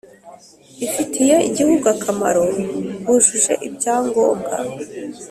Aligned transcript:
ifitiye 0.85 1.35
igihugu 1.49 1.85
akamaro 1.95 2.43
bujuje 3.03 3.53
ibyangombwa 3.67 4.55